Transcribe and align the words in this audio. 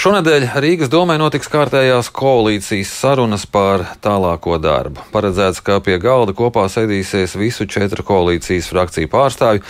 Šonadēļ 0.00 0.44
Rīgas 0.64 0.88
domē 0.88 1.18
notiks 1.20 1.50
kārtējās 1.52 2.06
koalīcijas 2.16 2.88
sarunas 3.02 3.42
par 3.44 3.82
tālāko 4.00 4.54
darbu. 4.56 5.02
Paredzēts, 5.12 5.60
ka 5.60 5.76
pie 5.84 5.98
galda 6.00 6.32
kopā 6.38 6.62
sēdīsies 6.72 7.34
visu 7.36 7.66
četru 7.68 8.06
koalīcijas 8.08 8.70
frakciju 8.72 9.10
pārstāvju, 9.12 9.60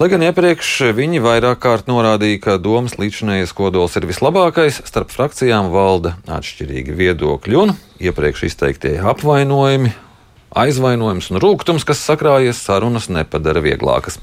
lai 0.00 0.08
gan 0.14 0.24
iepriekš 0.30 0.70
viņi 0.96 1.20
vairāk 1.26 1.60
kārt 1.66 1.92
norādīja, 1.92 2.40
ka 2.46 2.56
domas 2.56 2.96
līdzinējais 2.96 3.52
kodols 3.58 4.00
ir 4.00 4.08
vislabākais, 4.08 4.80
starp 4.88 5.12
frakcijām 5.12 5.68
valda 5.76 6.14
atšķirīgi 6.24 6.96
viedokļi 6.96 7.62
un 7.66 7.76
iepriekš 8.00 8.48
izteiktie 8.48 8.96
apvainojumi 9.04 9.92
aizvainojums 10.56 11.30
un 11.32 11.40
rūkums, 11.42 11.86
kas 11.86 12.02
sakrājies, 12.06 12.60
sarunas 12.64 13.10
nepadara 13.12 13.62
vieglākas. 13.64 14.18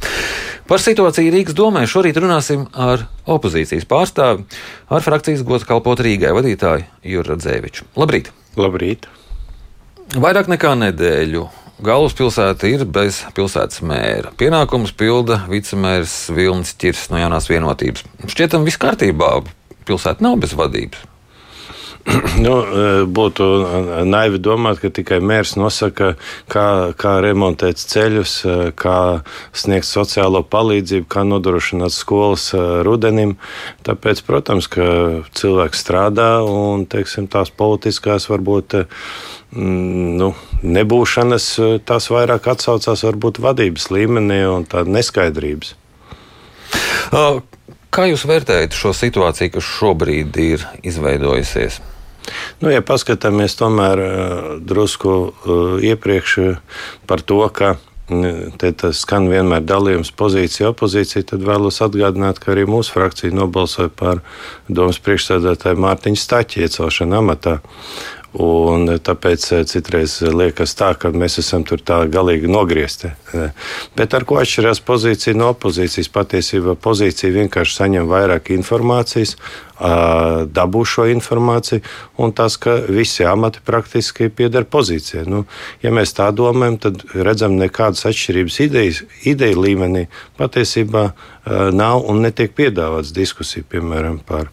Par 0.69 0.81
situāciju 0.81 1.33
Rīgas 1.33 1.57
domē 1.57 1.85
šorīt 1.89 2.17
runāsim 2.21 2.67
ar 2.73 3.05
opozīcijas 3.29 3.87
pārstāvi, 3.89 4.45
ar 4.89 5.05
frakcijas 5.05 5.43
gods 5.47 5.67
kalpot 5.69 6.01
Rīgai 6.03 6.33
vadītāju 6.35 6.87
Juru 7.13 7.33
Radzēviču. 7.33 7.89
Labrīt! 7.99 8.31
Labrīt! 8.59 9.09
Vairāk 10.13 10.49
nekā 10.51 10.73
nedēļu 10.77 11.47
galvaspilsēta 11.83 12.69
ir 12.69 12.85
bez 12.85 13.23
pilsētas 13.35 13.81
mēra. 13.85 14.33
Pienākumus 14.39 14.93
pilda 14.97 15.41
vicemērs 15.49 16.27
Vilnis 16.35 16.75
Čirs 16.79 17.09
no 17.11 17.21
jaunās 17.21 17.49
vienotības. 17.51 18.05
Šķietam, 18.29 18.67
viss 18.67 18.81
kārtībā. 18.81 19.35
Pilsēta 19.87 20.23
nav 20.23 20.37
bez 20.43 20.53
vadības. 20.55 21.12
Nu, 22.45 22.53
e, 22.59 22.87
būtu 23.07 23.45
naivi 24.07 24.39
domāt, 24.43 24.81
ka 24.81 24.91
tikai 24.93 25.19
mērs 25.23 25.55
nosaka, 25.59 26.13
kā, 26.51 26.65
kā 26.99 27.13
remontēt 27.23 27.79
ceļus, 27.79 28.33
e, 28.43 28.55
kā 28.75 28.97
sniegt 29.55 29.87
sociālo 29.87 30.43
palīdzību, 30.43 31.07
kā 31.07 31.23
nodrošināt 31.27 31.95
skolas 31.95 32.49
e, 32.55 32.63
rudenim. 32.83 33.37
Tāpēc, 33.87 34.23
protams, 34.27 34.67
ka 34.71 34.87
cilvēks 35.37 35.85
strādā 35.85 36.31
un 36.43 36.83
teiksim, 36.91 37.29
tās 37.31 37.53
politiskās 37.53 38.27
varbūt. 38.31 38.83
Nu, 39.53 40.31
nebūšanas 40.65 41.45
tās 41.85 42.07
vairāk 42.09 42.47
atsaucās 42.55 43.03
varbūt 43.05 43.37
vadības 43.43 43.85
līmenī 43.93 44.39
un 44.49 44.65
tāda 44.65 44.89
neskaidrības. 44.95 45.75
Kā 47.93 48.07
jūs 48.09 48.25
vērtējat 48.25 48.73
šo 48.73 48.95
situāciju, 48.97 49.53
kas 49.53 49.73
šobrīd 49.77 50.41
ir 50.41 50.65
izveidojusies? 50.81 51.83
Nu, 52.61 52.71
ja 52.71 52.83
paskatāmies 52.85 53.57
tomēr 53.59 54.01
eh, 54.03 54.13
drusku 54.63 55.15
eh, 55.15 55.89
iepriekš 55.91 56.37
eh, 56.43 56.61
par 57.09 57.23
to, 57.25 57.41
ka 57.53 57.75
te 58.59 58.69
tas 58.75 58.99
skan 58.99 59.29
vienmēr 59.31 59.63
dalījums 59.63 60.11
pozīcija, 60.19 60.73
opozīcija, 60.73 61.23
tad 61.31 61.45
vēlos 61.47 61.79
atgādināt, 61.81 62.41
ka 62.43 62.51
arī 62.51 62.65
mūsu 62.69 62.91
frakcija 62.93 63.33
nobalsoja 63.33 63.89
par 63.95 64.19
domas 64.67 64.99
priekšsēdētāju 65.05 65.79
Mārtiņu 65.81 66.19
Staķi 66.19 66.65
iecelšanu 66.65 67.21
amatā. 67.21 67.55
Un 68.33 68.87
tāpēc 68.97 69.43
citreiz 69.69 70.15
liekas 70.25 70.71
tā, 70.73 70.87
ka 70.97 71.11
mēs 71.13 71.37
esam 71.37 71.61
tur 71.69 71.83
tā 71.85 71.99
galīgi 72.09 72.49
nogriezti. 72.49 73.11
Bet 73.93 74.15
ar 74.17 74.23
ko 74.25 74.39
atšķirās 74.41 74.79
pozīcija 74.87 75.37
no 75.37 75.51
opozīcijas? 75.53 76.09
Patiesībā 76.13 76.73
pozīcija 76.81 77.29
vienkārši 77.35 77.75
saņem 77.77 78.07
vairāk 78.09 78.49
informācijas, 78.55 79.35
dabū 80.57 80.81
šo 80.89 81.05
informāciju, 81.11 81.83
un 82.17 82.33
tas, 82.33 82.57
ka 82.57 82.79
visi 82.87 83.25
amati 83.29 83.61
praktiski 83.65 84.31
pieder 84.33 84.65
pozīcijai. 84.65 85.27
Nu, 85.29 85.43
ja 85.85 85.91
mēs 85.93 86.15
tā 86.17 86.31
domājam, 86.33 86.79
tad 86.87 87.03
redzam, 87.13 87.59
nekādas 87.61 88.07
atšķirības 88.09 88.57
idejas, 88.65 89.03
ideja 89.29 89.59
līmenī 89.59 90.07
patiesībā 90.41 91.11
nav 91.77 92.09
un 92.09 92.25
netiek 92.25 92.57
piedāvāts 92.57 93.13
diskusija, 93.13 93.67
piemēram, 93.69 94.23
par 94.25 94.49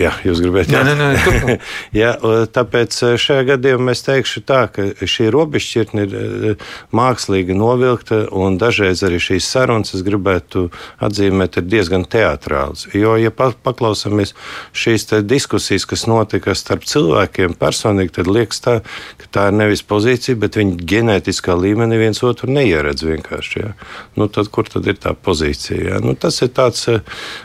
Jā, 0.00 0.12
jūs 0.24 0.40
gribētu 0.40 0.72
teikt, 0.72 0.86
nē, 0.88 0.92
nē, 0.96 1.08
nē, 1.44 1.54
jā, 2.00 2.12
tāpēc 2.56 2.96
šajā 3.20 3.42
gadījumā 3.50 3.92
es 3.92 4.00
teikšu, 4.06 4.40
tā, 4.48 4.62
ka 4.72 4.86
šī 4.96 5.26
robežšķirtne 5.34 6.04
ir 6.06 6.62
mākslīgi 6.96 7.52
novilkta, 7.56 8.22
un 8.32 8.56
dažreiz 8.60 9.02
arī 9.04 9.20
šīs 9.20 9.50
sarunas, 9.52 9.92
es 9.92 10.04
gribētu 10.06 10.70
atzīmēt, 11.04 11.58
ir 11.60 11.66
diezgan 11.68 12.06
teātrāls. 12.08 12.86
Jo, 12.96 13.18
ja 13.20 13.32
paklausāmies 13.32 14.32
šīs 14.72 15.10
diskusijas, 15.28 15.84
kas 15.90 16.06
notika 16.08 16.56
starp 16.56 16.88
cilvēkiem 16.88 17.58
personīgi, 17.60 18.14
tad 18.16 18.32
liekas 18.32 18.64
tā, 18.64 18.78
ka 19.20 19.30
tā 19.36 19.46
ir 19.50 19.58
nevis 19.60 19.84
pozīcija, 19.84 20.40
bet 20.40 20.56
viņi 20.56 20.88
ģenētiskā 20.88 21.58
līmenī 21.58 22.00
viens 22.00 22.22
otru 22.24 22.48
neieredz 22.48 23.04
vienkārši. 23.10 23.60
Jā. 23.60 23.74
Nu, 24.16 24.30
tad, 24.32 24.48
kur 24.54 24.72
tad 24.72 24.88
ir 24.88 24.96
tā 25.04 25.12
pozīcija? 25.12 25.84
Jā? 25.92 26.00
Nu, 26.00 26.16
tas 26.16 26.40
ir 26.40 26.52
tāds, 26.56 26.88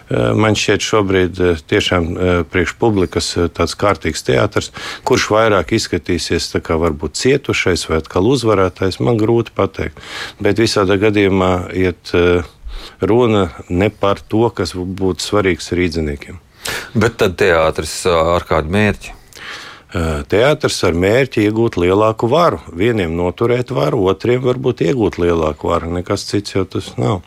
man 0.08 0.56
šķiet, 0.56 0.88
šobrīd 0.88 1.46
tiešām 1.68 2.14
priekš 2.52 2.76
publikas 2.82 3.30
eh, 3.38 3.50
tāds 3.54 3.76
kārtīgs 3.80 4.26
teātris, 4.28 4.72
kurš 5.08 5.30
vairāk 5.34 5.74
izskatīsies 5.78 6.52
kā 6.64 6.78
varbūt 6.82 7.18
cietušais 7.20 7.88
vai 7.90 8.02
atkal 8.02 8.30
uzvarētājs, 8.34 9.02
man 9.04 9.20
grūti 9.22 9.56
pateikt. 9.58 10.02
Bet 10.44 10.62
visādā 10.62 11.00
gadījumā 11.02 11.52
iet 11.78 12.14
eh, 12.18 12.46
runa 13.02 13.50
ne 13.70 13.90
par 13.90 14.22
to, 14.22 14.48
kas 14.54 14.76
būtu 14.78 15.24
svarīgs 15.24 15.74
rīdziniekiem. 15.74 16.42
Bet 16.98 17.20
tad 17.22 17.38
teātris 17.40 18.02
ar 18.12 18.44
kādu 18.48 18.74
mērķi? 18.74 19.17
Teātris 20.28 20.78
ar 20.88 20.98
mērķi 20.98 21.46
iegūt 21.48 21.78
lielāku 21.80 22.28
varu. 22.32 22.60
Vieniem 22.76 23.14
noturēt 23.18 23.72
varu, 23.76 24.04
otriem 24.12 24.42
varbūt 24.44 24.84
iegūt 24.88 25.20
lielāku 25.22 25.72
varu. 25.72 25.92
Nekas 25.96 26.26
cits 26.30 26.56
jau 26.56 26.66
tas 26.68 26.92
nav. 27.00 27.22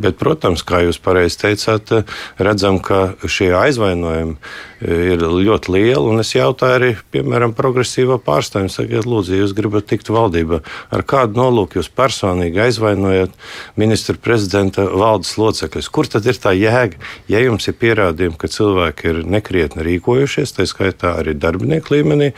Bet, 0.00 0.16
protams, 0.20 0.64
kā 0.66 0.82
jūs 0.86 0.98
pareizi 1.02 1.42
teicāt, 1.44 1.92
redzam, 2.40 2.80
ka 2.82 3.12
šie 3.28 3.52
aizvainojumi 3.58 4.38
ir 4.86 5.22
ļoti 5.22 5.72
lieli. 5.72 6.04
Un 6.10 6.20
es 6.20 6.32
jautāju 6.34 6.76
arī, 6.78 6.90
piemēram, 7.14 7.54
progresīvo 7.56 8.18
pārstāvju, 8.24 8.72
sakiet, 8.72 9.08
lūdzu, 9.08 9.36
jūs 9.40 9.54
gribat 9.56 9.88
tikt 9.90 10.10
valdībā. 10.12 10.60
Ar 10.92 11.04
kādu 11.08 11.40
nolūku 11.40 11.80
jūs 11.80 11.90
personīgi 11.92 12.60
aizvainojat 12.66 13.32
ministra 13.80 14.16
prezidenta 14.20 14.84
valdes 14.88 15.36
locekļus? 15.40 15.90
Kur 15.92 16.10
tad 16.10 16.28
ir 16.28 16.40
tā 16.40 16.52
jēga? 16.56 17.00
Ja 17.32 17.40
jums 17.44 17.68
ir 17.68 17.78
pierādījumi, 17.80 18.36
ka 18.40 18.50
cilvēki 18.52 19.12
ir 19.12 19.22
nekrietni 19.36 19.86
rīkojušies, 19.86 20.56
tā 20.56 20.68
skaitā 20.68 21.16
arī 21.20 21.36
darbinieku 21.40 21.96
līmenī, 21.96 22.15
līmenī, 22.16 22.32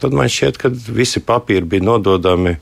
tad 0.00 0.14
man 0.16 0.30
šķiet, 0.30 0.60
ka 0.60 0.70
visi 0.72 1.20
papīri 1.24 1.66
bija 1.66 1.86
nododami 1.92 2.56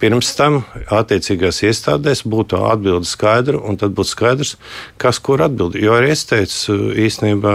Pirms 0.00 0.30
tam 0.32 0.62
attiecīgās 0.96 1.58
iestādēs 1.68 2.22
būtu 2.24 2.56
atbilde 2.64 3.04
skaidra, 3.04 3.58
un 3.60 3.76
tad 3.76 3.92
būtu 3.98 4.08
skaidrs, 4.08 4.54
kas 5.00 5.18
kur 5.20 5.42
atbild. 5.44 5.74
Jo 5.76 5.98
arī 5.98 6.14
es 6.14 6.22
teicu, 6.24 6.76
īstenībā, 7.04 7.52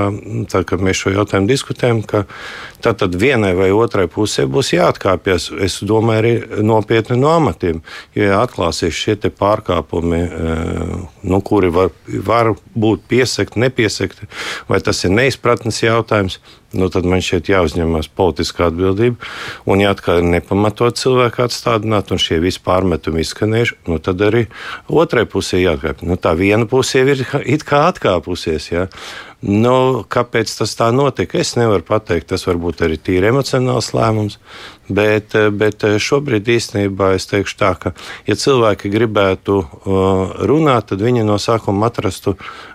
tā, 0.52 0.62
kad 0.70 0.84
mēs 0.86 1.00
šo 1.00 1.16
jautājumu 1.16 1.50
diskutējam, 1.50 2.04
ka 2.06 2.22
tad 2.86 3.18
vienai 3.18 3.56
vai 3.58 3.72
otrai 3.74 4.06
pusē 4.12 4.46
būs 4.46 4.76
jāatkāpjas. 4.76 5.48
Es 5.66 5.80
domāju, 5.82 6.22
arī 6.22 6.66
nopietni 6.70 7.18
no 7.18 7.32
amatiem. 7.34 7.80
Jo 8.14 8.30
ja 8.30 8.44
atklāsies 8.46 8.94
šie 8.94 9.18
pārkāpumi, 9.26 10.22
eh, 10.22 10.94
nu, 11.26 11.42
kuri 11.42 11.74
var, 11.74 11.90
var 12.06 12.54
būt 12.78 13.10
piesakti, 13.10 13.64
nepiesakti, 13.66 14.30
vai 14.70 14.84
tas 14.86 15.02
ir 15.02 15.18
neizpratnes 15.18 15.82
jautājums 15.82 16.38
nu, 16.76 16.90
tad 16.94 17.08
man 17.10 17.24
šeit 17.24 17.50
jāuzņemas 17.52 18.10
politiskā 18.16 18.70
atbildība. 18.70 19.20
Un, 19.70 19.84
ja 19.84 19.94
atkal 19.96 20.22
ir 20.22 20.30
nepamatot 20.36 21.00
cilvēku 21.00 21.46
atstādināt, 21.46 22.12
un 22.14 22.22
šie 22.22 22.42
visi 22.44 22.62
pārmetumi 22.66 23.24
izskanējuši, 23.26 23.80
nu, 23.92 24.00
tad 24.04 24.24
arī 24.26 24.46
otrai 24.92 25.26
pusē 25.30 25.62
jāatkāpjas. 25.64 26.08
Nu, 26.08 26.20
tā 26.22 26.36
viena 26.40 26.68
pusē 26.70 27.06
ir 27.06 27.26
it 27.44 27.66
kā 27.68 27.86
atkāpusies. 27.92 28.72
Ja? 28.74 28.90
Nu, 29.46 30.02
kāpēc 30.10 30.50
tas 30.58 30.72
tā 30.74 30.88
notika? 30.96 31.38
Es 31.38 31.54
nevaru 31.60 31.86
pateikt. 31.86 32.32
Tas 32.32 32.48
varbūt 32.48 32.82
arī 32.86 32.98
tīri 32.98 33.30
emocionāls 33.30 33.92
lēmums. 33.94 34.40
Bet, 34.86 35.34
bet 35.58 35.82
šobrīd 35.82 36.50
īstenībā 36.56 37.16
es 37.18 37.26
teikšu 37.30 37.56
tā, 37.58 37.72
ka, 37.82 37.94
ja 38.30 38.36
cilvēki 38.38 38.92
gribētu 38.94 39.56
runāt, 40.46 40.92
tad 40.92 41.02
viņi 41.02 41.24
no 41.26 41.40
sākuma 41.42 41.90
atrastu 41.90 42.36
uh, 42.36 42.66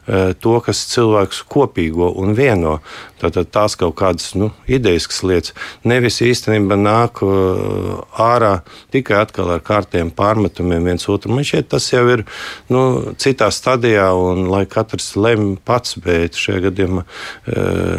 to, 0.40 0.56
kas 0.64 0.80
cilvēks 0.90 1.44
kopīgo 1.50 2.10
un 2.18 2.34
vieno. 2.34 2.78
Tātad 3.20 3.50
tās 3.52 3.76
kaut 3.78 3.94
kādas 3.98 4.32
nu, 4.34 4.50
idejas 4.66 5.22
lietas. 5.22 5.52
Nevis 5.84 6.22
īstenībā 6.24 6.78
nāk 6.80 7.20
ārā 7.20 8.52
tikai 8.94 9.20
atkal 9.20 9.52
ar 9.54 9.62
kārtiem 9.64 10.10
pārmetumiem 10.16 10.88
viens 10.88 11.06
otru. 11.12 11.34
Man 11.34 11.44
šķiet, 11.46 11.68
tas 11.74 11.90
jau 11.92 12.06
ir 12.14 12.24
nu, 12.72 13.12
citā 13.20 13.50
stadijā, 13.52 14.08
un 14.16 14.48
lai 14.50 14.64
katrs 14.70 15.12
lemj 15.20 15.58
pats, 15.68 15.98
bet 16.00 16.38
šajā 16.40 16.59
gadījumā 16.64 17.04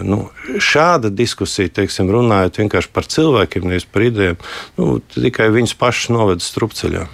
nu, 0.07 0.19
šāda 0.57 1.11
diskusija, 1.13 1.71
teiksim, 1.81 2.11
runājot 2.13 2.61
vienkārši 2.63 2.93
par 2.93 3.09
cilvēkiem, 3.11 3.67
nevis 3.71 3.87
par 3.89 4.05
idejām, 4.07 4.39
nu, 4.79 4.99
tikai 5.15 5.49
viņas 5.53 5.75
pašas 5.79 6.13
noveda 6.13 6.45
strupceļā. 6.45 7.07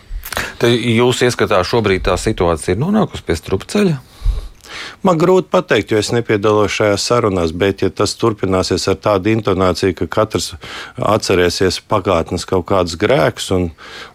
Tad 0.62 0.74
jūs 0.74 1.24
ieskatā 1.26 1.64
šobrīd 1.66 2.06
tā 2.08 2.18
situācija 2.20 2.76
ir 2.76 2.84
nonākusi 2.84 3.26
pie 3.26 3.38
strupceļa? 3.40 3.98
Man 5.06 5.20
grūti 5.20 5.50
pateikt, 5.52 5.92
jo 5.92 6.00
es 6.02 6.10
nepiedalos 6.12 6.74
šajās 6.76 7.06
sarunās, 7.10 7.54
bet, 7.56 7.84
ja 7.86 7.92
tas 7.94 8.16
turpināsies 8.20 8.88
ar 8.92 8.98
tādu 9.00 9.32
intonāciju, 9.32 9.96
ka 10.02 10.08
katrs 10.18 10.52
atcerēsies 10.98 11.80
pagātnes 11.90 12.48
kaut 12.50 12.68
kādus 12.72 12.98
grēkus 13.00 13.52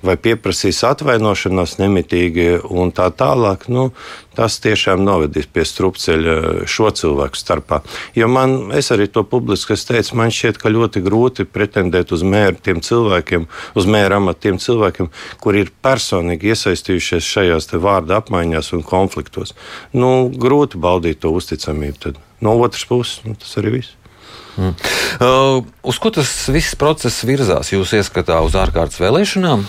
vai 0.04 0.18
pieprasīs 0.20 0.82
atvainošanos 0.86 1.78
nemitīgi 1.80 2.48
un 2.68 2.92
tā 2.94 3.08
tālāk, 3.16 3.68
nu, 3.72 3.90
tas 4.36 4.58
tiešām 4.62 5.02
novedīs 5.04 5.48
pie 5.52 5.64
strupceļa 5.68 6.34
šo 6.70 6.90
cilvēku 6.98 7.38
starpā. 7.38 7.80
Jo 8.18 8.28
man, 8.32 8.72
es 8.76 8.90
arī 8.94 9.08
to 9.12 9.24
publiski 9.28 9.76
teicu, 9.76 10.16
man 10.18 10.32
šķiet, 10.34 10.60
ka 10.62 10.72
ļoti 10.72 11.02
grūti 11.04 11.46
pretendēt 11.48 12.12
uz 12.14 12.24
mēru 12.26 12.60
tiem 12.62 12.82
cilvēkiem, 12.84 13.48
uz 13.78 13.88
mēra 13.88 14.20
amatu 14.20 14.48
tiem 14.48 14.60
cilvēkiem, 14.62 15.10
kuri 15.42 15.66
ir 15.66 15.72
personīgi 15.84 16.52
iesaistījušies 16.52 17.32
šajās 17.36 17.72
vārdu 17.72 18.16
apmaiņās 18.18 18.72
un 18.76 18.84
konfliktos. 18.86 19.56
Nu, 19.92 20.28
grūti 20.28 20.80
baudīt 20.80 21.22
to 21.22 21.32
uzticamību. 21.34 21.98
Tad. 22.02 22.22
No 22.42 22.56
otras 22.58 22.84
puses, 22.88 23.20
nu, 23.26 23.36
tas 23.38 23.52
arī 23.60 23.78
viss. 23.78 23.96
Mm. 24.56 24.74
Uh, 25.22 25.64
uz 25.88 25.96
ko 26.02 26.10
tas 26.12 26.28
viss 26.52 26.76
process 26.76 27.24
virzās? 27.24 27.72
Jūs 27.72 27.94
ieskatā 27.96 28.42
uz 28.44 28.56
ārkārtas 28.58 29.00
vēlēšanām? 29.00 29.64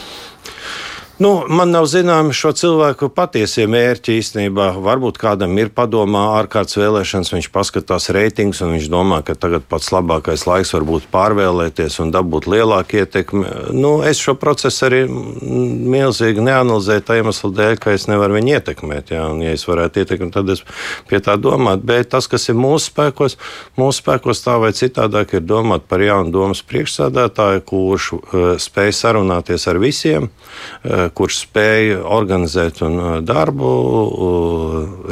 Nu, 1.24 1.44
man 1.48 1.70
nav 1.72 1.86
zināms 1.88 2.36
šo 2.36 2.50
cilvēku 2.58 3.08
patiesie 3.16 3.64
mērķi 3.70 4.18
īstenībā. 4.20 4.66
Varbūt 4.84 5.16
kādam 5.22 5.54
ir 5.62 5.70
padomā 5.72 6.24
ārkārtas 6.40 6.76
vēlēšanas, 6.82 7.30
viņš 7.32 7.48
paskatās 7.54 8.10
reitingus 8.12 8.60
un 8.66 8.74
viņš 8.74 8.90
domā, 8.92 9.22
ka 9.24 9.36
tagad 9.40 9.64
pats 9.70 9.94
labākais 9.94 10.44
laiks 10.50 10.74
var 10.76 10.84
būt 10.90 11.06
pārvēlēties 11.14 11.96
un 12.04 12.12
dabūt 12.12 12.50
lielāku 12.52 13.00
ietekmi. 13.00 13.52
Nu, 13.78 13.94
es 14.04 14.20
šo 14.20 14.36
procesu 14.42 14.90
arī 14.90 15.00
milzīgi 15.94 16.44
neanalizēju 16.44 17.06
tā 17.08 17.20
iemesla 17.22 17.52
dēļ, 17.62 17.78
ka 17.86 17.96
es 17.96 18.10
nevaru 18.12 18.40
viņu 18.40 18.58
ietekmēt. 18.58 19.14
Jā, 19.16 19.24
un, 19.32 19.46
ja 19.46 19.56
es 19.56 19.64
varētu 19.70 20.04
ietekmēt, 20.04 20.34
tad 20.36 20.52
es 20.58 20.66
pie 21.08 21.22
tā 21.24 21.38
domātu. 21.40 21.88
Bet 21.94 22.12
tas, 22.18 22.28
kas 22.28 22.50
ir 22.52 22.60
mūsu 22.60 22.90
spēkos, 22.90 23.38
mūsu 23.80 24.02
spēkos 24.02 24.44
tā 24.44 24.58
vai 24.66 24.74
citādāk 24.76 25.38
ir 25.38 25.48
domāt 25.48 25.88
par 25.88 26.04
jaunu 26.04 26.36
domas 26.36 26.66
priekšsādātāju, 26.68 27.64
kurš 27.72 28.12
uh, 28.18 28.46
spēj 28.60 28.92
sarunāties 29.00 29.70
ar 29.72 29.80
visiem. 29.88 30.28
Uh, 30.84 31.13
kurš 31.16 31.40
spēja 31.46 32.02
organizēt 32.04 32.82
darbu 33.26 33.72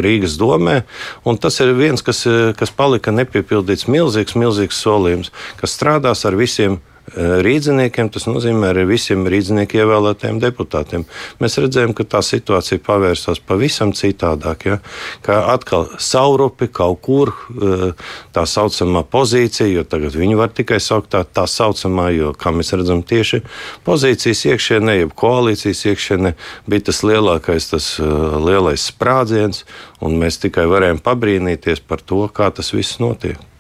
Rīgas 0.01 0.37
domē. 0.41 0.81
Un 1.25 1.39
tas 1.41 1.59
ir 1.63 1.73
viens, 1.77 2.03
kas, 2.05 2.23
kas 2.57 2.73
palika 2.75 3.13
nepiepildīts, 3.15 3.89
milzīgs, 3.91 4.37
milzīgs 4.39 4.81
solījums, 4.83 5.33
kas 5.61 5.77
strādās 5.77 6.25
ar 6.27 6.39
visiem 6.39 6.79
Rīdziniekiem, 7.11 8.07
tas 8.07 8.23
nozīmē 8.29 8.69
arī 8.71 8.85
visiem 8.93 9.25
rīdzinieku 9.27 9.81
ievēlētajiem 9.81 10.37
deputātiem. 10.39 11.03
Mēs 11.43 11.57
redzējām, 11.59 11.91
ka 11.97 12.05
tā 12.07 12.21
situācija 12.23 12.79
pavērsās 12.85 13.41
pavisam 13.43 13.91
citādāk. 13.97 14.63
Ja? 14.69 14.77
Kā 15.25 15.41
atkal 15.51 15.89
saurupi 15.99 16.69
kaut 16.71 17.01
kur 17.03 17.33
eh, 17.33 17.91
tā 18.31 18.45
saucamā 18.47 19.03
pozīcija, 19.11 19.67
jo 19.73 19.83
tagad 19.83 20.15
viņi 20.15 20.39
var 20.39 20.55
tikai 20.55 20.79
saukt 20.79 21.11
tā, 21.11 21.25
tā 21.27 21.43
saucamā, 21.51 22.07
jo, 22.15 22.31
kā 22.31 22.55
mēs 22.55 22.71
redzam, 22.77 23.03
tieši 23.03 23.43
pozīcijas 23.83 24.47
iekšienē, 24.53 25.01
jeb 25.01 25.15
koalīcijas 25.19 25.85
iekšienē 25.91 26.35
bija 26.71 26.87
tas 26.93 27.03
lielākais, 27.03 27.71
tas 27.75 27.93
eh, 27.99 28.17
lielais 28.47 28.87
sprādziens, 28.87 29.65
un 29.99 30.15
mēs 30.21 30.39
tikai 30.47 30.69
varējām 30.71 31.03
pabrīnīties 31.03 31.83
par 31.83 31.99
to, 31.99 32.23
kā 32.31 32.53
tas 32.55 32.71
viss 32.71 33.03
notiek. 33.03 33.50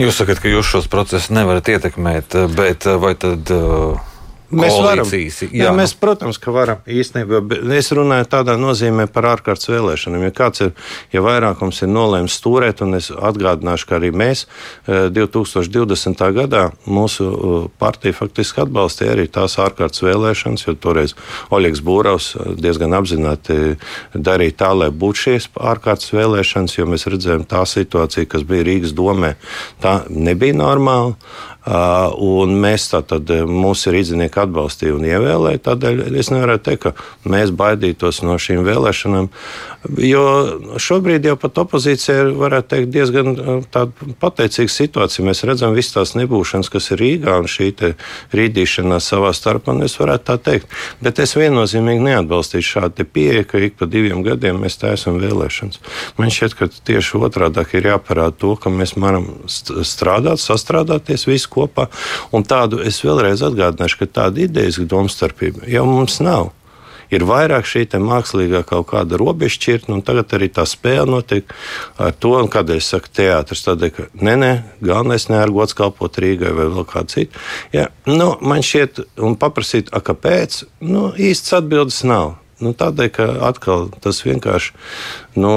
Jūs 0.00 0.20
sakat, 0.20 0.40
ka 0.42 0.50
jūs 0.50 0.68
šos 0.70 0.86
procesus 0.90 1.32
nevarat 1.34 1.68
ietekmēt, 1.68 2.38
bet 2.56 2.88
vai 3.00 3.16
tad. 3.18 3.52
Uh... 3.54 4.09
Mēs 4.50 4.74
varam. 4.82 5.06
Jā, 5.06 5.48
jā, 5.54 5.70
mēs, 5.76 5.92
protams, 5.98 6.38
ka 6.42 6.50
varam 6.54 6.80
īstenībā. 6.90 7.38
Es 7.76 7.90
runāju 7.94 8.26
tādā 8.32 8.56
nozīmē 8.58 9.06
par 9.12 9.28
ārkārtas 9.36 9.70
vēlēšanām. 9.70 10.24
Ja 10.26 10.34
kāds 10.34 10.64
ir, 10.64 10.72
ja 11.14 11.22
vairākums 11.22 11.78
ir 11.84 11.92
nolēmis 11.92 12.34
stūrēt, 12.40 12.82
un 12.82 12.98
es 12.98 13.10
atgādināšu, 13.14 13.86
ka 13.86 13.98
arī 14.00 14.10
mēs 14.10 14.46
2020. 14.88 16.24
Eh, 16.26 16.32
gadā 16.40 16.64
mūsu 16.90 17.28
eh, 17.30 17.68
partija 17.78 18.16
faktiski 18.16 18.64
atbalstīja 18.64 19.14
arī 19.14 19.28
tās 19.30 19.54
ārkārtas 19.62 20.02
vēlēšanas, 20.06 20.66
jo 20.66 20.74
toreiz 20.82 21.14
Oļegs 21.54 21.84
Būraus 21.86 22.32
eh, 22.34 22.50
diezgan 22.58 22.98
apzināti 22.98 23.76
darīja 24.14 24.58
tā, 24.64 24.72
lai 24.82 24.90
būtu 24.90 25.26
šīs 25.28 25.50
ārkārtas 25.54 26.10
vēlēšanas, 26.16 26.78
jo 26.80 26.88
mēs 26.90 27.06
redzējām 27.06 27.46
tā 27.50 27.62
situācija, 27.68 28.26
kas 28.34 28.46
bija 28.50 28.66
Rīgas 28.66 28.96
domē, 28.98 29.36
tā 29.84 30.00
nebija 30.10 30.58
normāla. 30.58 31.14
Un 31.60 32.54
mēs 32.62 32.86
tātad 32.88 33.28
mūsu 33.44 33.92
rīznieki 33.92 34.40
atbalstīja 34.40 34.94
un 34.96 35.04
ievēlēja. 35.04 35.60
Tādēļ 35.66 36.16
es 36.16 36.30
nevaru 36.32 36.56
teikt, 36.56 36.86
ka 36.86 37.28
mēs 37.28 37.52
baidītos 37.52 38.22
no 38.24 38.38
šīm 38.40 38.62
vēlēšanām. 38.64 39.28
Jo 40.00 40.24
šobrīd 40.80 41.28
jau 41.28 41.36
pat 41.40 41.60
opozīcija 41.60 42.16
ir, 42.22 42.30
varētu 42.40 42.68
teikt, 42.72 42.90
diezgan 42.94 43.64
pateicīga 44.20 44.72
situācija. 44.72 45.24
Mēs 45.28 45.44
redzam 45.48 45.76
visas 45.76 45.98
tās 45.98 46.14
nebūšanas, 46.16 46.72
kas 46.72 46.90
ir 46.94 47.00
Rīgā 47.04 47.36
un 47.42 47.48
šī 47.48 47.68
rīdīšanās 48.36 49.10
savā 49.12 49.34
starpā, 49.36 49.74
un 49.76 49.84
es 49.84 49.98
varētu 50.00 50.26
tā 50.30 50.38
teikt. 50.40 50.72
Bet 51.04 51.20
es 51.20 51.36
viennozīmīgi 51.36 52.04
neatbalstīšu 52.08 52.76
šādu 52.78 53.04
pieeju, 53.04 53.44
ka 53.52 53.60
ik 53.68 53.76
pa 53.80 53.88
diviem 53.88 54.24
gadiem 54.24 54.60
mēs 54.64 54.80
taisam 54.80 55.20
vēlēšanas. 55.20 55.80
Man 56.16 56.32
šķiet, 56.32 56.56
ka 56.56 56.70
tieši 56.88 57.20
otrādi 57.20 57.64
ir 57.76 57.92
jāparāda 57.92 58.36
to, 58.40 58.56
ka 58.60 58.72
mēs 58.72 58.96
varam 58.96 59.28
strādāt, 59.48 60.40
sastrādāties 60.40 61.28
visi 61.28 61.49
kopā. 61.50 61.88
Un 62.36 62.46
tādu 62.46 62.80
es 62.86 63.02
vēlreiz 63.04 63.44
atgādināšu, 63.46 64.00
ka 64.02 64.14
tāda 64.20 64.46
idejas 64.46 64.80
domstarpība 64.80 65.68
jau 65.70 65.84
mums 65.88 66.20
nav 66.24 66.52
ir 67.10 67.26
vairāk 67.26 67.66
šī 67.68 67.84
mākslīgā 68.00 68.62
kaut 68.68 68.88
kāda 68.92 69.18
robežšķirtne, 69.20 69.98
un 69.98 70.04
tagad 70.06 70.32
arī 70.36 70.50
tā 70.54 70.64
spēle 70.68 71.08
notiek 71.10 71.54
ar 71.98 72.14
to, 72.14 72.36
kādēļ 72.50 72.80
es 72.80 72.90
saku 72.94 73.10
teātris. 73.20 73.64
Tādēļ, 73.66 73.92
ka 73.96 74.06
nē, 74.14 74.36
nē, 74.40 74.52
galvenais 74.84 75.28
neargots 75.32 75.76
kalpot 75.76 76.20
Rīgai 76.22 76.52
vai 76.56 76.68
vēl 76.70 76.86
kādu 76.88 77.14
citu. 77.16 77.42
Ja, 77.74 77.88
nu, 78.08 78.32
man 78.40 78.64
šķiet, 78.66 79.02
un 79.26 79.36
paprasīt, 79.40 79.90
a, 79.92 80.02
kāpēc, 80.04 80.62
nu, 80.86 81.10
īsts 81.18 81.58
atbildes 81.58 82.02
nav. 82.06 82.36
Nu, 82.60 82.74
tādēļ, 82.76 83.08
ka 83.16 83.26
atkal 83.48 83.86
tas 84.04 84.18
vienkārši 84.20 84.74
nu, 85.40 85.52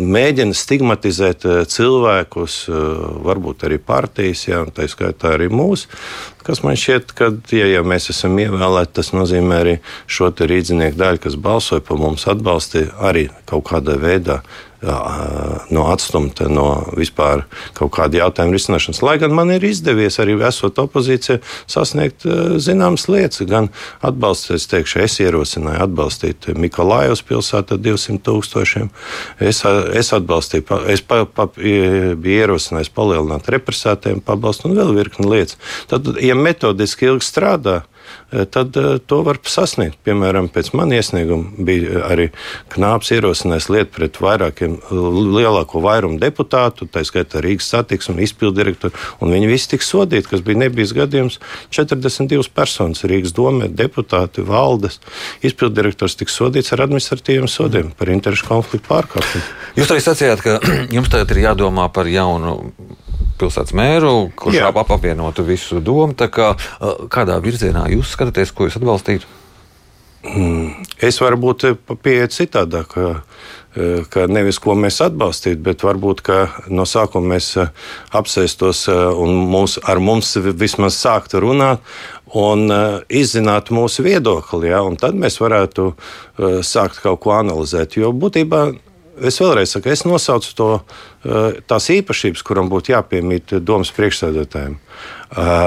mēģina 0.00 0.56
stigmatizēt 0.56 1.44
eh, 1.44 1.58
cilvēkus, 1.68 2.56
eh, 2.70 2.78
varbūt 3.26 3.66
arī 3.68 3.76
partijas, 3.84 4.46
jā, 4.48 4.62
tā 4.72 4.88
skaitā 4.88 5.34
arī 5.36 5.50
mūsu. 5.52 5.90
Kas 6.46 6.62
man 6.64 6.78
šķiet, 6.80 7.12
ka, 7.18 7.28
ja, 7.52 7.68
ja 7.68 7.84
mēs 7.84 8.08
esam 8.14 8.40
ievēlēti, 8.40 8.94
tas 8.96 9.12
nozīmē 9.12 9.60
arī 9.60 9.76
šo 10.08 10.30
rīznieku 10.32 10.96
daļu, 10.96 11.20
kas 11.26 11.36
balsoja 11.36 11.84
par 11.84 12.00
mums, 12.00 12.24
atbalstīja 12.32 12.96
arī 13.10 13.28
kaut 13.50 13.68
kādā 13.68 14.00
veidā 14.00 14.40
no 14.80 15.84
atstumta 15.92 16.46
no 16.48 16.66
vispār 16.96 17.44
kaut 17.76 17.92
kāda 17.96 18.22
jautājuma 18.22 18.56
risināšanas. 18.56 19.02
Lai 19.04 19.16
gan 19.20 19.34
man 19.36 19.52
ir 19.52 19.64
izdevies 19.66 20.16
arī 20.22 20.38
esot 20.48 20.80
opozīcijā 20.80 21.40
sasniegt 21.70 22.24
zināmas 22.62 23.04
lietas, 23.12 23.44
gan 23.50 23.68
atbalsts, 24.06 24.54
es 24.56 24.68
teikšu, 24.70 25.02
es 25.04 25.18
ierosināju 25.20 25.84
atbalstīt 25.84 26.50
Mikolājos 26.56 27.22
pilsētu 27.28 27.76
ar 27.76 27.84
200 27.84 28.24
tūkstošiem. 28.24 28.90
Es, 29.50 29.62
es 30.00 30.12
atbalstīju, 30.16 30.80
es 30.92 31.04
pa, 31.04 31.22
pa, 31.28 31.50
biju 31.52 32.40
ierosinājis 32.40 32.92
palielināt 32.96 33.52
represētiem 33.52 34.24
pabalstu 34.24 34.70
un 34.70 34.78
vēl 34.80 34.94
virkni 34.96 35.28
lietas. 35.28 35.60
Tad, 35.92 36.14
ja 36.24 36.36
metodiski 36.38 37.10
ilgi 37.10 37.28
strādā, 37.28 37.80
tad 38.50 38.76
eh, 38.76 38.98
to 39.06 39.20
var 39.26 39.40
sasniegt. 39.44 39.98
Piemēram, 40.06 40.50
pēc 40.52 40.72
man 40.78 40.92
iesnieguma 40.94 41.64
bija 41.66 41.90
eh, 41.90 42.04
arī 42.06 42.26
Knāps 42.72 43.10
ierosinājis 43.14 43.68
lietu 43.72 43.94
pret 43.96 44.20
vairākiem 44.22 44.76
lielāko 44.90 45.82
vairumu 45.84 46.20
deputātu, 46.22 46.88
tā 46.90 47.02
skaitā 47.06 47.42
Rīgas 47.44 47.70
satiksmes 47.72 48.14
un 48.14 48.22
izpildu 48.24 48.56
direktoru, 48.60 48.94
un 49.20 49.34
viņi 49.34 49.50
visi 49.50 49.72
tika 49.72 49.86
sodīti, 49.86 50.28
kas 50.30 50.44
bija 50.46 50.62
nebijis 50.64 50.94
gadījums. 50.96 51.40
42 51.74 52.50
personas 52.54 53.04
Rīgas 53.06 53.34
domē, 53.36 53.70
deputāti, 53.74 54.44
valdes, 54.46 55.00
izpildu 55.46 55.76
direktors 55.80 56.18
tika 56.18 56.32
sodīts 56.32 56.74
ar 56.74 56.86
administratīviem 56.86 57.50
sodiem 57.50 57.92
par 57.98 58.10
interešu 58.12 58.48
konfliktu 58.48 58.88
pārkāpumu. 58.90 59.44
Jūs 59.78 59.92
arī 59.94 60.04
sacījāt, 60.04 60.44
ka 60.44 60.58
jums 60.96 61.10
tagad 61.12 61.34
ir 61.34 61.44
jādomā 61.46 61.88
par 61.94 62.10
jaunu 62.10 62.56
pilsētas 63.40 63.74
mēru, 63.76 64.14
kurš 64.36 64.62
ap 64.68 64.80
apvienotu 64.84 65.44
visu 65.46 65.80
domu. 65.84 66.14
Kā, 66.14 66.52
kādā 67.12 67.40
virzienā 67.42 67.88
jūs 67.94 68.14
skatāties, 68.16 68.52
ko 68.54 68.68
jūs 68.68 68.78
atbalstītu? 68.80 69.36
Mm, 70.20 70.84
es 71.00 71.16
varu 71.22 71.38
būt 71.40 71.64
pieeja 72.04 72.28
citādāk. 72.32 72.96
Ka 74.10 74.24
nevis 74.26 74.58
ko 74.58 74.74
mēs 74.74 74.96
atbalstītu, 75.04 75.60
bet 75.62 75.84
varbūt 75.86 76.24
no 76.74 76.82
sākuma 76.82 77.36
mēs 77.36 77.52
apsēstos 78.18 78.88
un 78.90 79.36
mūs, 79.52 79.76
ar 79.86 80.02
mums 80.02 80.32
vismaz 80.58 80.98
sāktu 80.98 81.38
runāt 81.44 81.84
un 82.34 82.66
izzināt 83.06 83.70
mūsu 83.70 84.02
viedokli. 84.02 84.72
Ja, 84.72 84.82
tad 84.98 85.14
mēs 85.14 85.38
varētu 85.40 85.92
sākt 86.66 86.98
kaut 87.04 87.22
ko 87.22 87.36
analizēt. 87.38 87.94
Jo 88.02 88.10
būtībā 88.10 88.66
es 89.28 89.40
vēlreiz 89.40 89.74
saku, 89.74 89.90
es 89.92 90.04
nosaucu 90.08 90.54
to, 90.56 90.68
tās 91.70 91.90
īpašības, 91.92 92.44
kuram 92.46 92.70
būtu 92.72 92.94
jāpiemīt 92.94 93.56
domas 93.64 93.92
priekšsēdētājiem. 93.96 94.78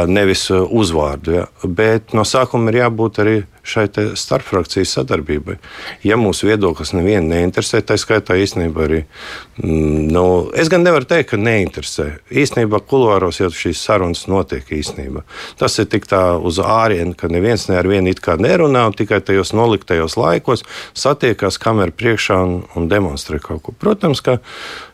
Nevis 0.07 0.49
uzvārdu. 0.51 1.37
Ja. 1.37 1.47
Bet 1.63 2.13
no 2.13 2.25
sākuma 2.27 2.71
ir 2.71 2.81
jābūt 2.83 3.19
arī 3.23 3.37
šai 3.63 3.87
starpfrakciju 4.19 4.85
sadarbībai. 4.87 5.55
Ja 6.03 6.17
mūsu 6.19 6.49
viedoklis 6.49 6.91
nevienu 6.95 7.31
neinteresē, 7.31 7.79
tā 7.87 7.95
skaitā 7.99 8.35
īstenībā 8.43 8.83
arī. 8.83 8.99
Mm, 9.63 10.09
nu, 10.11 10.23
es 10.59 10.67
gan 10.71 10.83
nevaru 10.83 11.07
teikt, 11.07 11.29
ka 11.31 11.39
neinteresē. 11.39 12.09
Īstenībā 12.43 12.81
kulāros 12.89 13.39
jau 13.39 13.47
šīs 13.53 13.79
sarunas 13.79 14.25
notiek 14.27 14.67
īstenībā. 14.67 15.23
Tas 15.59 15.79
ir 15.79 15.87
tik 15.91 16.09
tā 16.11 16.35
uz 16.35 16.59
ārienu, 16.59 17.15
ka 17.15 17.31
neviens 17.31 17.69
ne 17.69 17.79
ar 17.79 17.87
vienu 17.87 18.11
it 18.11 18.19
kā 18.23 18.35
nerunā, 18.35 18.83
tikai 18.99 19.21
tajos 19.23 19.55
noliktajos 19.55 20.17
laikos 20.19 20.67
satiekās 20.91 21.59
kameru 21.63 21.95
priekšā 21.95 22.41
un, 22.43 22.59
un 22.75 22.91
demonstrē 22.91 23.39
kaut 23.43 23.63
ko. 23.63 23.77
Protams, 23.79 24.19
ka 24.25 24.41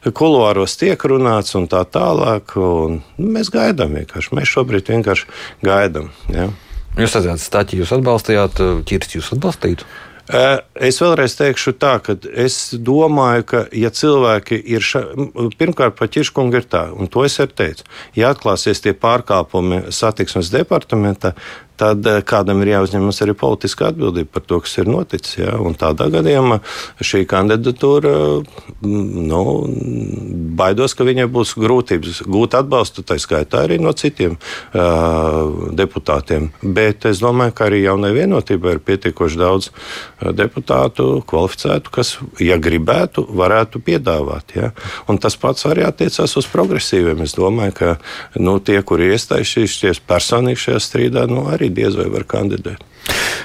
kulāros 0.06 0.78
tiek 0.78 1.02
runāts 1.10 1.58
un 1.58 1.66
tā 1.72 1.82
tālāk, 1.90 2.54
un 2.54 3.02
mēs 3.18 3.50
gaidām 3.54 3.98
vienkārši. 3.98 4.29
Mēs 4.36 4.52
šobrīd 4.52 4.92
vienkārši 4.92 5.30
gaidām. 5.66 6.12
Ja? 6.34 6.50
Jūs 7.00 7.16
redzat, 7.16 7.42
Stāķi, 7.42 7.80
jūs 7.82 7.96
atbalstījāt, 7.96 8.62
ķirst 8.90 9.18
jūs 9.18 9.34
atbalstītu? 9.38 9.88
Es 10.30 11.00
vēlreiz 11.02 11.34
teikšu 11.40 11.74
tā, 11.82 11.96
ka 12.06 12.14
es 12.38 12.76
domāju, 12.86 13.46
ka, 13.50 13.62
ja 13.74 13.90
cilvēki 13.90 14.60
ir 14.76 14.86
ša... 14.86 15.02
pirmkārt 15.58 15.96
par 15.98 16.12
ķirškungu 16.14 16.60
ir 16.60 16.68
tā, 16.70 16.84
un 16.94 17.10
to 17.10 17.24
es 17.26 17.40
arī 17.42 17.56
teicu, 17.64 17.88
ja 18.14 18.30
atklāsies 18.36 18.84
tie 18.84 18.94
pārkāpumi 18.94 19.88
satiksmes 19.96 20.52
departamentā, 20.54 21.34
tad 21.80 22.08
eh, 22.10 22.20
kādam 22.28 22.62
ir 22.64 22.74
jāuzņemas 22.74 23.22
arī 23.24 23.36
politiska 23.40 23.90
atbildība 23.90 24.34
par 24.36 24.46
to, 24.50 24.60
kas 24.64 24.76
ir 24.82 24.90
noticis. 24.92 25.38
Ja? 25.40 25.56
Un 25.64 25.78
tādā 25.80 26.10
gadījumā 26.12 26.60
šī 27.00 27.24
kandidatūra, 27.30 28.14
mm, 28.82 29.08
nu, 29.30 29.44
baidos, 30.60 30.96
ka 30.98 31.08
viņai 31.08 31.30
būs 31.32 31.56
grūtības 31.60 32.24
gūt 32.28 32.58
atbalstu, 32.60 33.06
tā 33.08 33.20
skaitā 33.22 33.64
arī 33.66 33.80
no 33.82 33.94
citiem 33.98 34.36
uh, 34.36 35.72
deputātiem. 35.76 36.50
Bet 36.62 37.08
es 37.10 37.22
domāju, 37.24 37.56
ka 37.56 37.68
arī 37.70 37.84
jaunai 37.86 38.12
vienotībai 38.16 38.76
ir 38.76 38.84
pietiekoši 38.86 39.40
daudz 39.40 39.70
deputātu 40.36 41.22
kvalificētu, 41.30 41.94
kas, 41.94 42.16
ja 42.44 42.60
gribētu, 42.62 43.24
varētu 43.40 43.82
piedāvāt. 43.86 44.56
Ja? 44.58 44.72
Un 45.12 45.22
tas 45.22 45.38
pats 45.40 45.68
arī 45.70 45.86
attiecās 45.88 46.36
uz 46.40 46.50
progresīviem. 46.52 47.24
Es 47.24 47.36
domāju, 47.38 47.76
ka 47.80 47.96
nu, 48.42 48.58
tie, 48.64 48.82
kuri 48.84 49.12
iesaistījušies 49.14 50.04
personīgi 50.10 50.66
šajā 50.66 50.84
strīdā, 50.84 51.26
nu, 51.32 51.46
arī 51.52 51.69
arī 51.70 51.76
diez 51.78 51.96
vai 51.96 52.10
var 52.10 52.26
kandidēt. 52.26 52.86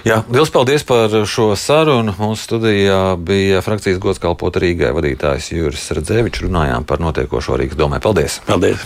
Jā, 0.04 0.18
liels 0.28 0.50
paldies 0.52 0.84
par 0.84 1.12
šo 1.24 1.54
sarunu. 1.56 2.12
Mūsu 2.18 2.44
studijā 2.44 3.16
bija 3.16 3.62
frakcijas 3.64 4.00
gods 4.02 4.20
kalpot 4.20 4.56
Rīgai 4.60 4.92
vadītājs 4.92 5.52
Juris 5.54 5.86
Radzevičs. 5.96 6.44
Runājām 6.44 6.84
par 6.84 7.00
notiekošo 7.00 7.56
Rīgas 7.56 7.80
domē. 7.80 8.02
Paldies! 8.04 8.42
Paldies! 8.44 8.84